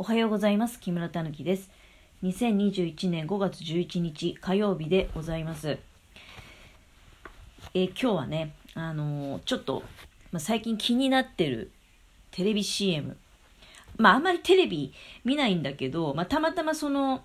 [0.00, 0.78] おはようございます。
[0.78, 1.70] 木村たぬきです。
[2.22, 5.76] 2021年5月11日火曜日でございます。
[7.74, 9.82] え今日はね、あのー、ちょっと、
[10.30, 11.72] まあ、最近気になってる
[12.30, 13.16] テレビ CM。
[13.96, 17.24] まあ、あんまりテレビ見ないんだけど、まあ、たまたまその、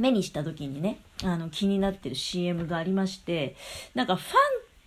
[0.00, 3.54] 目にした時にね、あの、気になってる CM がありまして、
[3.94, 4.34] なんかファン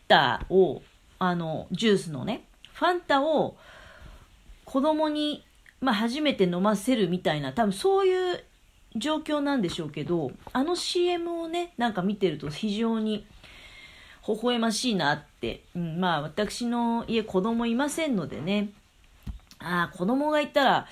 [0.10, 0.82] タを、
[1.20, 3.56] あの、ジュースのね、ファンタを
[4.66, 5.46] 子供に
[5.82, 8.44] まあ、初めて飲ませるみたいな、多分そういう
[8.96, 13.26] 状況なんでしょうけど、あの CM をね、なんか見てると非常に
[14.28, 18.70] 微笑ましいなって、うん、まあ私の家子供いませんのでね、
[19.60, 20.88] ああ、子供がいたら、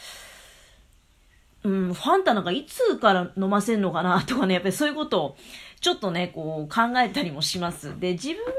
[1.64, 5.38] うん、ファンタなんかいつから飲ませんのかなとかね、やっぱりそういうことを
[5.82, 8.00] ちょっとね、こう考えたりもします。
[8.00, 8.52] で、自分が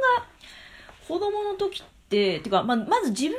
[1.08, 3.38] 子供の時って、てか、まあ、まず自分が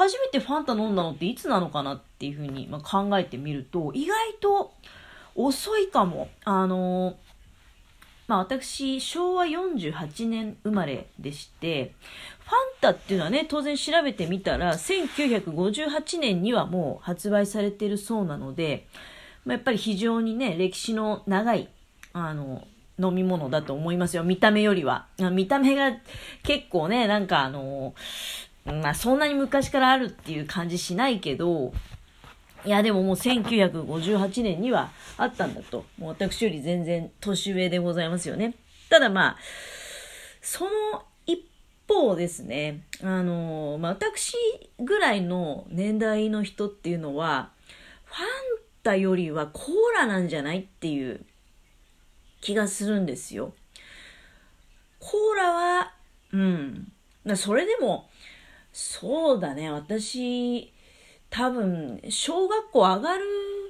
[0.00, 4.72] 初めてファンタ飲んだのっていつなのかなっていうふうに、ま考えてみると、意外と
[5.34, 6.30] 遅いかも。
[6.44, 7.16] あの
[8.26, 11.92] まあ私、昭和48年生まれでして、
[12.44, 18.86] ファンタっていうのはね、当然調べてみたら、1958年にはもう発売されてるそうなので、
[19.44, 21.68] まあ、やっぱり非常にね、歴史の長い、
[22.12, 22.66] あの、
[23.00, 24.22] 飲み物だと思いますよ。
[24.22, 25.06] 見た目よりは。
[25.32, 25.92] 見た目が
[26.42, 27.94] 結構ね、なんかあの、
[28.64, 31.72] まあそんなに昔からあるっていう感じしないけど、
[32.64, 35.84] いやでももう1958年にはあったんだと。
[35.98, 38.54] もう私より全然年上でございますよね。
[38.88, 39.36] ただまあ、
[40.42, 40.70] その
[41.26, 41.42] 一
[41.88, 44.34] 方ですね、あの、まあ私
[44.78, 47.50] ぐらいの年代の人っていうのは、
[48.04, 48.24] ファン
[48.82, 49.64] タよりはコー
[49.96, 51.24] ラなんじゃないっていう
[52.40, 53.54] 気がするんですよ。
[54.98, 55.92] コーラは、
[56.32, 56.92] うん。
[57.36, 58.08] それでも、
[58.72, 60.72] そうだね、私、
[61.28, 63.24] 多分、小学校上がる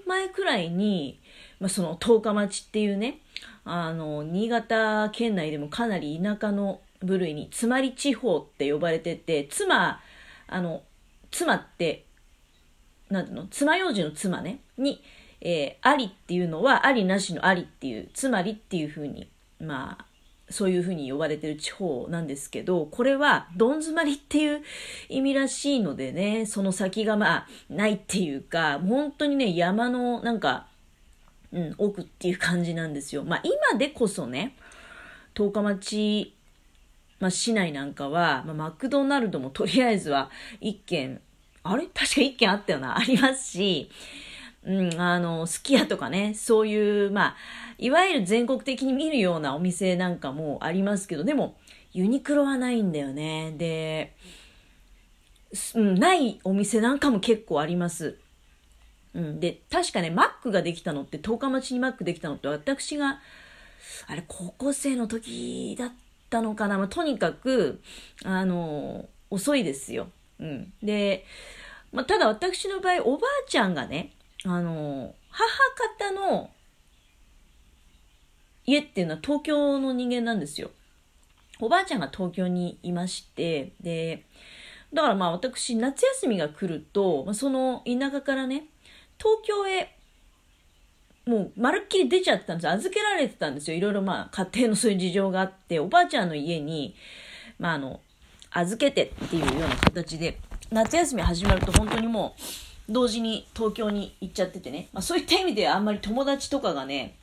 [0.07, 1.21] 前くらいに、
[1.59, 3.21] まあ、その十日町っていうね、
[3.65, 10.01] あの、新潟県内でもかなり田舎の部類に、つまり地方って呼ばれてて、妻、
[10.47, 10.83] あの、
[11.31, 12.07] 妻って、
[13.09, 13.47] なんていうの？
[13.49, 15.03] 妻幼児の妻ね、に、
[15.41, 20.07] えー、ありっていうのは、ありなしのありっていう、つまりっていうふうに、まあ、
[20.51, 24.63] そういうふうに呼ばれてる地方なんですけど、これはどん詰まりっていう
[25.09, 30.67] 意味らしいのでね、その先がまあないっていうか、本当にね、山のなんか、
[31.53, 33.25] うん、奥っていう感じなんですよ。
[33.25, 34.57] まあ今でこそね、
[35.35, 36.35] 十日町、
[37.21, 41.21] まあ、市内なんかは、まあ、マクドナルドもとりあえずは一軒、
[41.63, 41.87] あれ？
[41.87, 43.91] 確か一軒あったよな、ありますし、
[44.63, 47.37] うん、あの、すき家とかね、そういう、まあ、
[47.79, 51.57] いわゆる全国的に見るようなお店なんかもありますけど、でも、
[51.93, 53.55] ユニクロはないんだよね。
[53.57, 54.15] で、
[55.75, 58.19] うん、ないお店なんかも結構あります。
[59.15, 63.21] うん、で、確かね、マックができたのって、十日町にマックできたのって、私が、
[64.07, 65.93] あれ、高校生の時だっ
[66.29, 66.79] たのかな。
[66.79, 67.81] まあ、とにかく、
[68.25, 70.09] あの、遅いですよ。
[70.39, 70.73] うん。
[70.83, 71.25] で、
[71.93, 74.13] まあ、ただ私の場合、おばあちゃんがね、
[74.45, 75.45] あの、母
[75.99, 76.51] 方の
[78.67, 80.71] 家っていうのは東京の人間なんですよ。
[81.61, 84.25] おばあちゃんが東京にいまして、で、
[84.93, 88.67] だからまあ私、夏休みが来ると、その田舎からね、
[89.19, 89.97] 東京へ、
[91.27, 93.77] もうまるっきり出ちゃったんです預けられてたんですよ。
[93.77, 96.95] いろいろまあ家庭のそういう事情があって、おばあちゃんの家に、
[97.59, 98.01] まああの、
[98.51, 100.39] 預けてっていうような形で、
[100.71, 107.15] 夏休み始まると本当にもう、同時に東京に行っちゃっててね、まあ、そういった意味であんまり友達とかがね、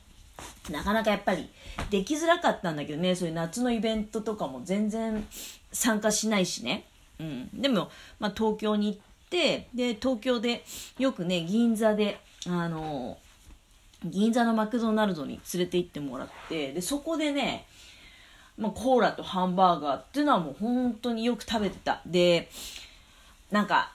[0.70, 1.48] なかなかやっぱり
[1.90, 5.26] できづらかったんだけどね、そういう夏のイベントとかも全然
[5.72, 6.84] 参加しないしね。
[7.20, 7.60] うん。
[7.60, 10.64] でも、まあ、東京に行って、で、東京で
[10.98, 13.18] よくね、銀座で、あの、
[14.04, 17.66] 銀座のマクドナルドに連れて行ってもらって、で、そこでね、
[18.56, 22.00] まあ、コーラとハンバーガーっていうのはもう本当によく食べてた。
[22.06, 22.48] で、
[23.50, 23.92] なんか、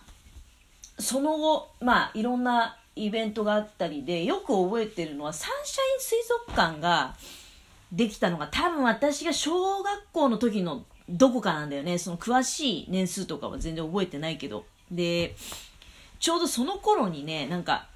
[0.99, 7.15] その後、まあ、いろんなイベントがあったりで、よく覚えてるのは、サンシャイン水族館が
[7.91, 11.97] できたのが、多分私が小学校の時のどこかなんだよね。
[11.97, 14.65] その詳しい年数とかは全然覚えてないけど。
[14.91, 15.35] で、
[16.19, 17.87] ちょうどその頃にね、なんか、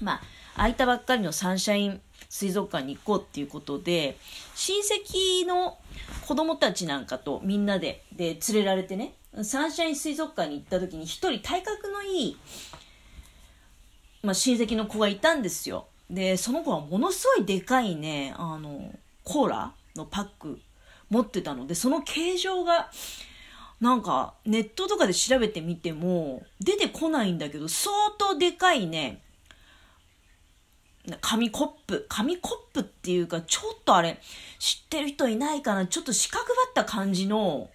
[0.00, 0.20] まあ、
[0.56, 4.18] 空いたばっかりのサンシャイン水族館に行こうっていうことで、
[4.54, 5.78] 親戚の
[6.26, 12.36] 子供たちなんかとみんなで、で、連れられてね、サンシャイン水族館に行った時に一人体格のいい、
[14.22, 15.86] まあ、親戚の子がいたんですよ。
[16.10, 18.94] で、その子はものすごいでかいね、あの、
[19.24, 20.60] コーラのパック
[21.10, 22.90] 持ってたので、その形状が、
[23.80, 29.20] なんか、ネットとかで調べてみても、出てこないんだけど、相当でかいね、
[31.20, 32.06] 紙コップ。
[32.08, 34.20] 紙コップっていうか、ちょっとあれ、
[34.58, 35.86] 知ってる人いないかな？
[35.86, 37.70] ちょっと四角ばった感じの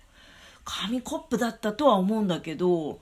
[0.63, 2.99] 紙コップだったとは思うんだけど、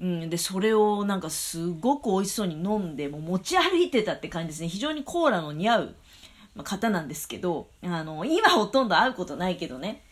[0.00, 4.68] うん、で、それをなんかすごく美味しそうに飲んで、もう持ち歩いてたって感じですね。
[4.68, 5.94] 非常にコーラの似合う
[6.64, 10.02] 方なんですけど、あの、今ほとんど会うことないけどね。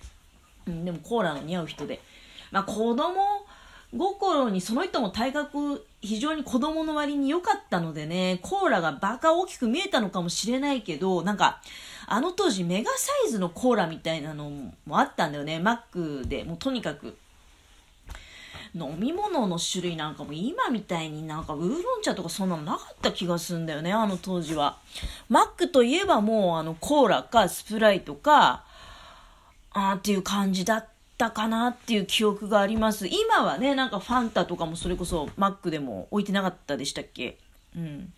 [0.66, 2.00] うん、でもコーラの似合う人で。
[2.52, 3.14] まあ子供
[3.96, 11.60] 心にその人も体格非常に子供の割に良かったのでね、コーラがバカ大きく見えたのかもしれないけど、なんか、
[12.06, 14.50] あの当時メガサイズのコーラみたいなの
[14.86, 15.58] もあったんだよね。
[15.58, 16.44] マックで。
[16.44, 17.16] もうとにかく。
[18.72, 24.78] 飲み物の種類なんかも今みたいになんかウーロン茶とかそんなのなかった気がするんだよね、あの当時は。
[25.28, 28.64] マックといえばもうあのコーラかスプライトか、
[29.72, 30.88] あーっていう感じだった
[31.20, 33.06] ったかなっていう記憶があります。
[33.06, 37.36] 今はね、なんかファンタとかもそれこそマックでも置いてなかったでしたっけ？
[37.76, 38.12] うん。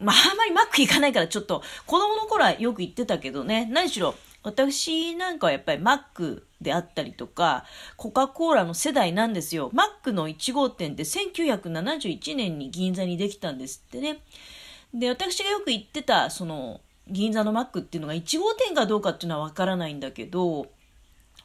[0.00, 7.64] まあ、あんまりマック行かないからちょっと、子供の頃はよく行ってたけどね、何しろ、私なんかはやっぱりマックであったりとか、
[7.96, 9.70] コカ・コーラの世代なんですよ。
[9.72, 14.18] マックの1号店って1971年に銀座にできたんですってね。
[14.92, 20.66] で、私がよく行ってた、その、銀座のマックっていうのが1号店かどうかっていうのはわからないんだけど、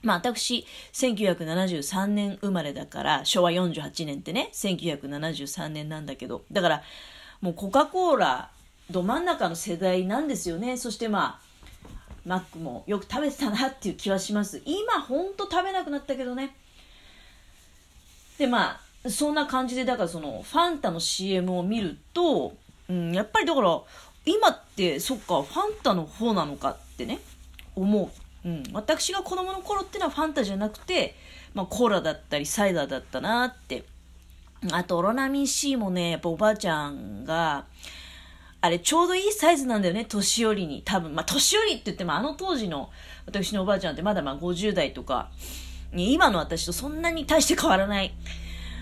[0.01, 6.83] まあ私、1973年生まれだから、昭和48年ってね、1973年なんだけど、だから、
[7.41, 8.49] もうコカ・コーラ、
[8.89, 10.77] ど真ん中の世代なんですよね。
[10.77, 11.49] そしてまあ、
[12.25, 14.61] マックもよく食べてたなっていう気はします。
[14.65, 16.55] 今ほんと食べなくなったけどね。
[18.37, 22.53] でまあ、そんな感じで、だからその、ファンタの CM を見ると、
[22.89, 23.81] うん、やっぱりだから、
[24.25, 27.19] 今って、そっか、ファンタの方なのかってね、
[27.75, 28.09] 思う。
[28.45, 31.15] うん、私が子供の頃っていうのはファンタじゃなくて、
[31.53, 33.83] まあ、コーラだったりサイダーだったなって。
[34.71, 37.63] あとオロナミン C もねやっぱおばあちゃんが
[38.59, 40.81] あれちょうどいいサイズなんだよね年寄りに。
[40.83, 42.89] 多分まあ年寄りって言ってもあの当時の
[43.25, 45.29] 私のおばあちゃんってまだまあ50代とか。
[45.93, 48.13] 今の私とそんなに大して変わらない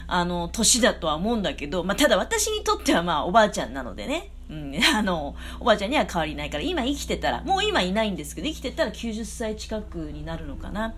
[0.07, 4.29] あの年だとは思うんだけど、まあ、ただ私にとってはまあおばあちゃんなのでね。
[4.49, 10.95] うん、あの、おばあちゃんには変わりないから、今生きてたら、もう今いないんですけど、生きてたら90歳近くになるのかな。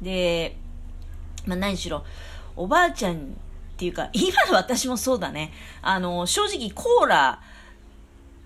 [0.00, 0.56] で、
[1.44, 2.04] まあ何しろ、
[2.56, 3.18] おばあちゃんっ
[3.76, 5.52] ていうか、今の私もそうだね。
[5.82, 7.40] あの、正直コーラ、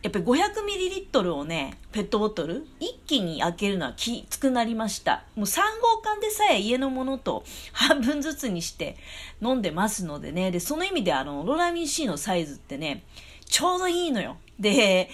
[0.02, 5.24] やっぱり 500ml をね、ペットボトル、一気に開けるのはきつくなりました。
[5.36, 8.96] もう3号缶でさえ家のものと半分ずつにして
[9.42, 10.50] 飲んでますのでね。
[10.50, 13.04] で、その意味であの、ロラミン C のサイズってね、
[13.50, 14.36] ちょうどいいのよ。
[14.58, 15.10] で、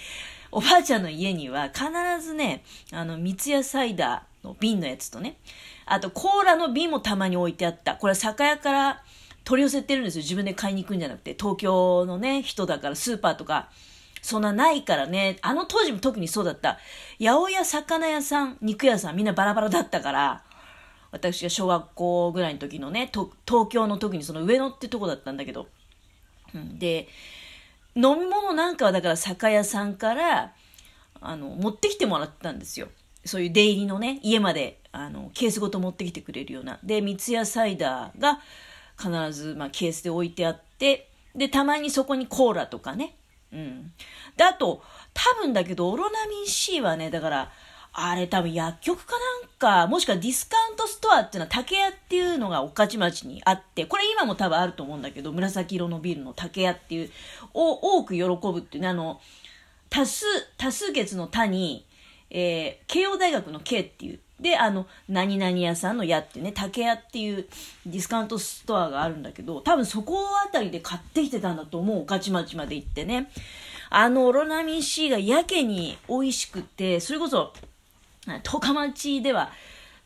[0.51, 1.85] おばあちゃんの家には必
[2.21, 5.37] ずね、あの、三ツ矢サイダーの瓶のやつとね、
[5.85, 7.95] あとコーラの瓶もたまに置いてあった。
[7.95, 9.03] これは酒屋から
[9.43, 10.21] 取り寄せてるんですよ。
[10.21, 13.69] 自分で買いに行くんじゃなくて、東京のね、人だからスーパーとか、
[14.21, 16.79] そんなないからね、あの当時も特にそうだった。
[17.19, 20.43] 八百屋、魚屋さん、肉屋さん、みんなバラバラだったから、
[21.11, 25.67] 私が小学校ぐらいの時のね、東京の時にその上野ってとこだったんだけど、
[26.53, 27.07] うん、で、
[27.97, 30.53] 飲み物なんかはだから酒屋さんから
[31.19, 32.87] あの持ってきてもらったんですよ。
[33.25, 36.79] そういう出入りのね、家まであのケースごと持ってきてくれるような。
[36.83, 38.39] で、三ツ矢サイダーが
[38.97, 43.15] 必ず、まあ、ケースで置いてあって、で、たまにそこにコーラとかね。
[43.51, 43.91] うん。
[44.35, 44.81] で、あと、
[45.13, 47.51] 多分だけど、オロナミン C はね、だから、
[47.99, 57.09] あれ多分薬局かなんか、もしくはディスカウントストアっていうのは竹屋っていうのが御徒町にあって、これ今も多分あると思うんだけど、紫色のビルの竹屋っていう、
[57.55, 59.19] を多く喜ぶっていうね、あの、
[59.89, 60.25] 多数、
[60.59, 61.87] 多数決の他に、
[62.29, 67.47] えー、慶応大学の K っていう、で、あの、何々屋さんの屋っていうね、竹屋っていう
[67.87, 73.31] ディスカウントストアがあるんだけど、多分そこあたりで買ってきてたんだと思う、御徒町まで行ってね。
[73.89, 77.53] あのオロナミン C がやけに美味しくて、それこそ、
[78.43, 79.51] 十日町では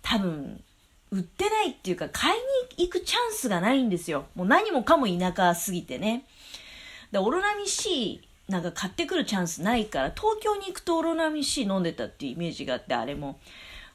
[0.01, 0.63] 多分
[1.11, 2.39] 売ってないっていうか買い
[2.77, 4.25] に行くチャンスがないんですよ。
[4.35, 6.25] もう何もかも田舎すぎてね。
[7.11, 13.39] で、オロナミン C なんか買ってくるチャンスないから、東京に行くとオロナミン C 飲んでたっていうイメージがあって、あれも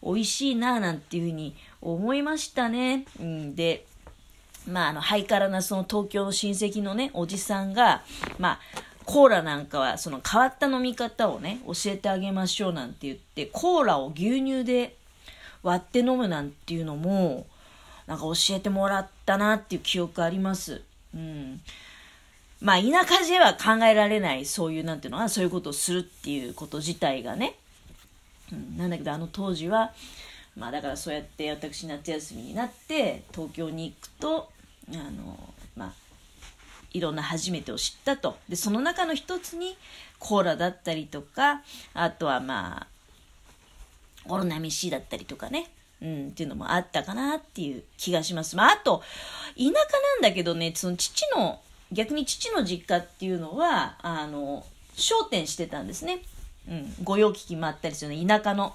[0.02, 3.06] 美味しいなぁなんていうふうに思いましたね。
[3.18, 3.86] うん、で、
[4.68, 8.02] まあ、あの、ハイカラなその東京の親戚のね、おじさんが、
[8.38, 8.60] まあ、
[9.06, 14.96] コーラなんかはその変わった飲み方をね、教えてあげましょうなんて言って、コーラを牛乳で
[15.62, 17.46] 割って飲むなんていうのも、
[18.06, 20.82] なんか教えてもらったなっていう記憶あります。
[21.14, 21.60] うん。
[22.60, 27.54] まあ、田舎では考えられない、そういう、なんていうのは、そういうことをするっていうこと自体がね。
[28.52, 29.92] うん、なんだけど、あの当時は、
[30.56, 34.50] まあ、だからそうやって私夏休みになって、東京に行くと、
[34.92, 35.38] あの、
[35.76, 36.05] まあ、
[36.96, 38.38] いろんな初めてを知ったと。
[38.48, 39.76] で、その中の一つに
[40.18, 41.62] コーラだったりとか、
[41.92, 42.86] あとはまあ、
[44.28, 45.70] オロナミシだったりとかね。
[46.02, 48.56] うん、っていうのもあったかなっていう気がします。
[48.56, 49.02] まあ、あと、
[49.56, 49.76] 田舎な
[50.16, 51.60] んだけどね、その父の、
[51.92, 56.20] 逆に父の実家っていうのは、あの、商店してたんですね。
[56.68, 58.74] うん、御用聞きもあったりするの、田舎の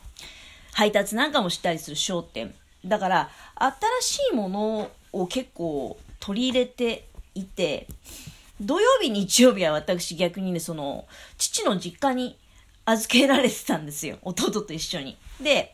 [0.74, 2.54] 配達なんかもしたりする商店。
[2.86, 3.30] だから、
[4.01, 7.88] 新しいものを結構取り入れていて、
[8.60, 11.08] 土曜日、日曜日は私逆にね、その、
[11.38, 12.38] 父の実家に
[12.86, 14.18] 預けられてたんですよ。
[14.24, 15.18] 弟と一緒に。
[15.42, 15.74] で、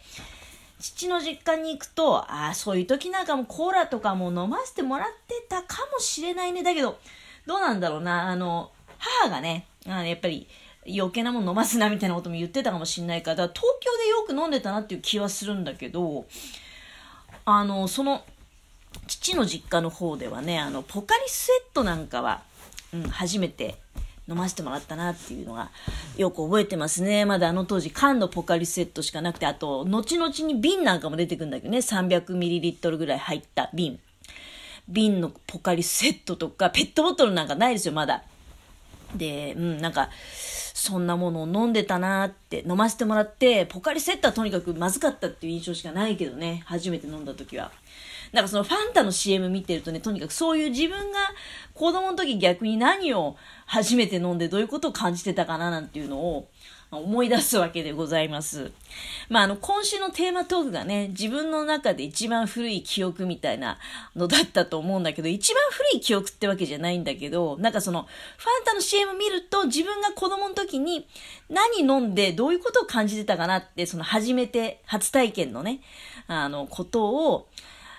[0.80, 6.64] 父の実家に行くと、ああ、そういう時なんかもコーラとかも飲ませてもらってたかもしれないね。
[6.64, 7.00] だけど、
[7.46, 8.30] どうなんだろうな。
[8.30, 10.48] あの、母がね、あやっぱり
[10.88, 16.26] 余計なもの飲ますなみたいなことも言ってたかもしれないから、から東京でよく飲んでたなっていう気はするんだけど、
[17.46, 18.24] あの、その、
[19.27, 22.43] 父の実家の方ではね、あの、ポカリスエットなんかは、
[22.93, 23.75] うん、初めて
[24.29, 25.69] 飲ませてもらったなっていうのが
[26.17, 27.25] よく覚えてますね。
[27.25, 34.00] まだあの当時缶のポカリスエットしかなくて、あと、後々に瓶なんかも出てくるんだけどね、300ml ぐらい入った瓶。
[34.88, 38.24] 瓶のポカリスエットとか、ペットボトルなんかないですよ、まだ。
[39.13, 40.10] で、うん、なんか、
[40.79, 47.72] そんなものを飲んでたなって、飲ませてもらって、ポカリセットはとにかくまずかったっていう印象しかないけどね、初めて飲んだ時は。
[48.31, 51.17] なんかそのファンタの CM 見てるとね、とにかくそういう自分が
[51.74, 56.48] 子供の時逆に何を初めて飲んでどういうことを感じてたかななんていうのを
[56.91, 58.72] 思い出すわけでございます。
[59.29, 63.77] まあ、あの、今週のテーマトークがね、自分の中で一番古い記憶みたいな
[64.15, 71.08] のだったと思うんだけど、一番古い記憶ってわけじゃないんだけど、なんかその、ファンタの CM 見ると自分が子供の時に
[71.50, 75.82] 何飲んでどういうことを感じてたかなって、その初めて、初体験のね、
[76.27, 77.50] あの、ことを、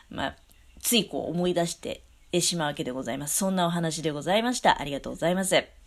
[0.09, 0.37] まあ、
[0.81, 2.03] ついこう思い出して
[2.41, 3.37] しまうわけでございます。
[3.37, 4.81] そんなお話でございました。
[4.81, 5.78] ありがとうございます。